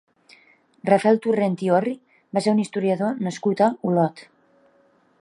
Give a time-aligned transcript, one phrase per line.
[0.89, 1.95] Rafael Torrent i Orri
[2.39, 4.29] va ser un historiador nascut a Olot.